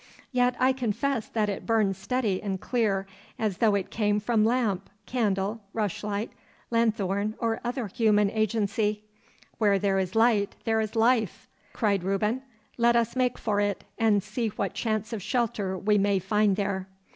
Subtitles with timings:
[0.31, 3.05] Yet I confess that it burns steady and clear,
[3.37, 6.31] as though it came from lamp, candle, rushlight,
[6.71, 9.03] lanthorn, or other human agency.'
[9.59, 12.41] 'Where there is light there is life,' cried Reuben.
[12.79, 16.87] 'Let us make for it, and see what chance of shelter we may find there.